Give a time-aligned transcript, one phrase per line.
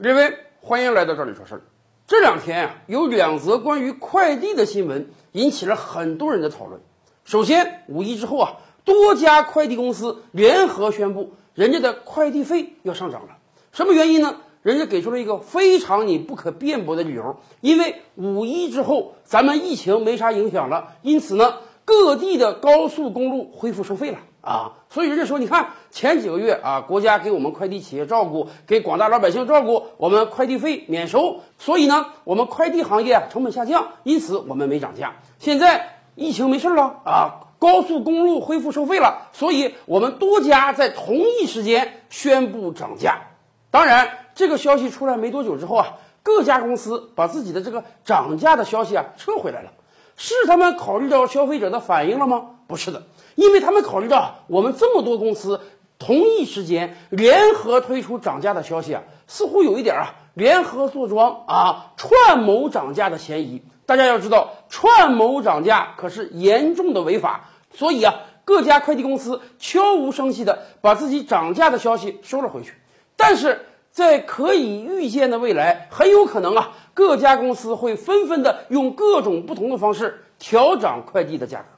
[0.00, 1.62] 列位，欢迎来到这里说事儿。
[2.06, 6.80] 这两天啊，有两则关于快递的新闻引起了很多人的讨论。
[7.24, 13.38] 首先，五一之后啊，多家快递公司联合宣布，人家的快递费要上涨了。
[13.72, 14.36] 什么原因呢？
[14.62, 24.72] 人家给出了一个非常你不可辩驳的理由，因为五一之后咱们疫情没啥影响了，因此呢，各地的高速公路恢复收费了啊。
[24.90, 35.16] 所以人家说，你看前几个月啊，国家给我们快递企业照顾，给广大老百姓照顾，我们快递费免收，所以呢，我们快递行业成本下降，因此我们没涨价。
[35.38, 43.22] 现在疫情没事了啊，高速公路恢复收费了，所以我们多家在同一时间宣布涨价。
[43.70, 49.72] 当然，这个消息出来没多久之后啊，各家公司把自己的这个涨价的消息啊撤回来了。
[50.16, 52.46] 是他们考虑到消费者的反应了吗？
[52.66, 53.04] 不是的，
[53.38, 55.60] 因为他们考虑到我们这么多公司
[55.96, 63.62] 同一时间联合推出涨价的消息啊，似乎有一点啊联合坐庄啊串谋涨价的嫌疑。
[63.86, 72.74] 大家要知道，串谋涨价可是严重的违法，所以啊，各家快递公司悄无声息的把自己涨价的消息收了回去。
[73.16, 81.77] 但是在可以预见的未来，很有可能啊，各家公司会纷纷的用各种不同的方式调涨快递的价格。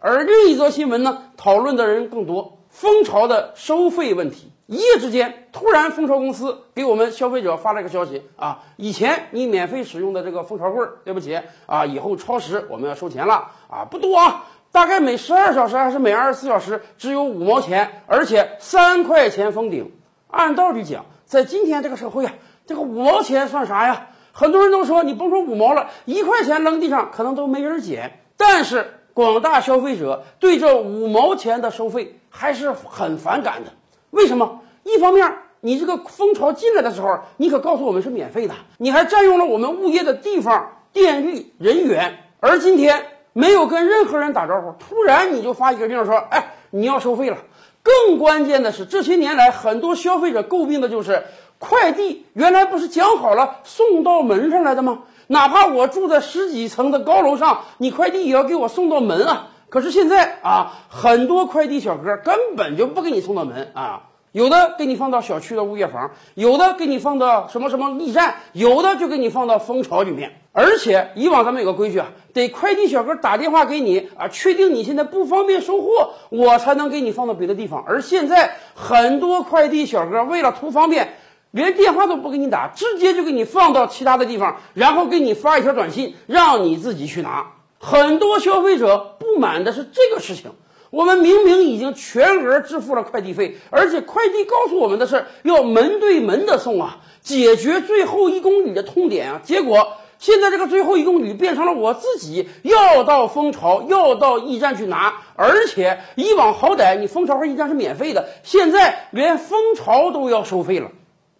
[0.00, 4.52] 而另一则新闻呢，讨论的人更多，蜂巢的收费问题。
[4.66, 19.92] 一夜之间，突然蜂巢公司给我们消费者发了个消息啊，以前你免费使用的这个蜂巢柜，对不起啊，以后超时我们要收钱了啊，不多啊，大概每十二小时还是每二十四小时只有五毛钱，而且三块钱封顶。
[20.28, 22.34] 按道理讲，在今天这个社会啊，
[22.66, 24.08] 这个五毛钱算啥呀？
[24.32, 28.20] 很多人都说，你甭说五毛了，一块钱扔地上可能都没人捡。
[28.36, 33.72] 但是广大消费者对这五毛钱的收费还是很反感的。
[34.10, 34.60] 为什么？
[34.84, 47.38] 一方面，你这个蜂巢进来的时候，你可告诉我们是免费的，你还占用了我们物业的地方、电力、人员，而今天没有跟任何人打招呼，突然你就发一个令说，哎，你要收费了。
[47.82, 51.24] 更关键的是，这些年来，很多消费者诟病的就是
[51.58, 55.04] 快递原来不是讲好了送到门上来的吗？
[55.28, 59.48] 哪怕我住在十几层的高楼上，你快递也要给我送到门啊！
[59.68, 64.02] 可是现在啊，很多快递小哥根本就不给你送到门啊。
[64.32, 70.40] 有的给你放到小区的物业房，有的给你放到什么什么驿站，有的就给你放到蜂巢里面。
[70.52, 77.82] 而且以往咱们有个规矩啊，得快递小哥打电话给你啊，确定你现在不方便收货，我才能给你放到别的地方。
[77.86, 81.14] 而现在很多快递小哥为了图方便，
[81.56, 87.46] 连电话都不给你打，直接就给你放到其他的地方，然后给你发一条短信，让你自己去拿。
[87.78, 90.50] 很多消费者不满的是这个事情。
[90.90, 99.40] 我们明明已经全额支付了快递费，而且快递告诉我们的是要门对门的送啊，解决最后一公里的痛点啊。
[99.42, 110.90] 结果现在这个最后一公里变成了我自己要到蜂巢，要到驿站去拿，而且以往好歹你蜂巢和驿站是免费的，现在连蜂巢都要收费了。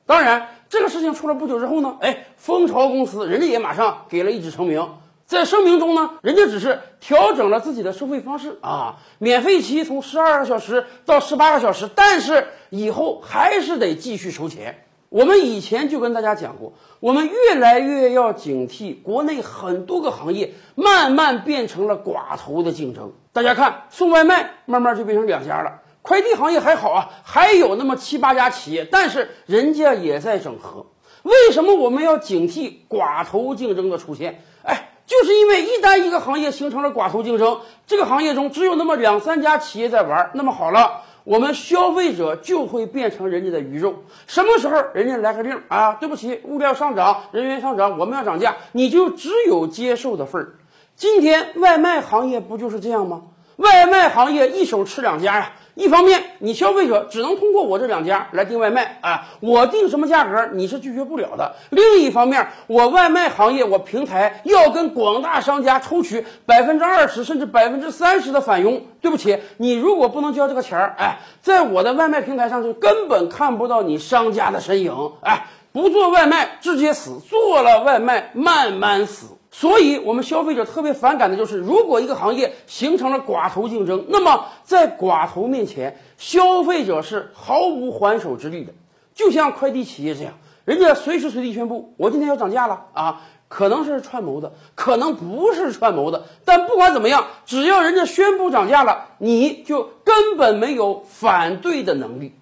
[0.06, 4.89] 当然，这个事情出了不久之后呢，哎，蜂巢公司人家也马上给了一纸声明。
[5.27, 14.84] 在声明中呢，人家只是调整了自己的收费方式啊，免费期从十二个小时到十八个小时，但是以后还是得继续收钱。
[15.09, 23.12] 我们以前就跟大家讲过，我们越来越要警惕国内很多个行业慢慢变成了寡头的竞争。
[23.33, 30.87] 大家看，送外卖慢慢就变成两家了，快递行业还好啊，还有那么七八家企业，但是人家也在整合。
[31.25, 34.43] 为什么我们要警惕寡头竞争的出现？
[34.62, 34.91] 哎。
[35.06, 43.94] 就是因为一旦一个行业形成了寡头竞争，这个行业中只有那么两三家企业在玩，那么好了，我们消费者就会变成人家的鱼肉。
[44.27, 45.93] 什么时候人家来个令啊？
[45.93, 50.59] 对不起，物料上涨，人员上涨，我们要涨价，你就只有接受的份儿。
[50.97, 53.23] 今天外卖行业不就是这样吗？
[53.56, 55.53] 外卖行业一手吃两家呀。
[55.75, 61.55] 一方面，你消费者只能通过我这两家来订外卖啊，我定什么价格你是拒绝不了的。
[61.69, 68.81] 另一方面，我外卖行业我平台要跟广大商家抽取百分之二十甚至百分之三十的返佣。
[69.03, 75.12] 对不起，你如果不能交这个钱儿，哎，在我的外卖平台上就根本看不到你商家的身影。
[75.20, 79.26] 哎，不做外卖直接死，做了外卖慢慢死。
[79.50, 88.73] 所以，我们消费者特别反感的就是，如果一个行业形成了寡头竞争，那么在寡头面前，消费者是毫无还手之力的。
[89.14, 90.32] 就像快递企业这样，
[90.64, 102.32] 人家随时随地宣布我今天要涨价了啊，可能是串谋的，可能不是串谋的，但不管怎么样，只要人家宣布涨价了，你就根本没有反对的能力。